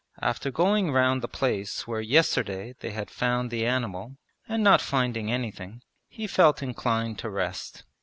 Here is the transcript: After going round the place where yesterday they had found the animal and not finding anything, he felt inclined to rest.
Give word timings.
After 0.19 0.49
going 0.49 0.89
round 0.91 1.21
the 1.21 1.27
place 1.27 1.85
where 1.85 2.01
yesterday 2.01 2.73
they 2.79 2.89
had 2.89 3.11
found 3.11 3.51
the 3.51 3.67
animal 3.67 4.17
and 4.49 4.63
not 4.63 4.81
finding 4.81 5.31
anything, 5.31 5.83
he 6.07 6.25
felt 6.25 6.63
inclined 6.63 7.19
to 7.19 7.29
rest. 7.29 7.83